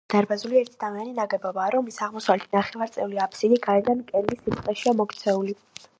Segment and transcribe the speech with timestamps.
[0.03, 5.59] ეკლესია დარბაზული, ერთნავიანი ნაგებობაა, რომლის აღმოსავლეთი ნახევარწრიული აფსიდი გარედან კედლის სიბრტყეშია მოქცეული.